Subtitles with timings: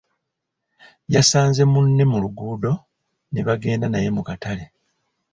[1.13, 2.71] Yasanze munne mu luguudo
[3.33, 4.65] nebagenda naye mu katale.